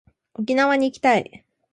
[0.33, 1.45] 沖縄に行きたい